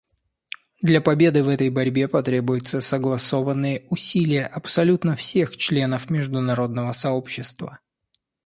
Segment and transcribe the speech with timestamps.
[0.81, 7.81] Для победы в этой борьбе потребуются согласованные усилия абсолютно всех членов международного сообщества.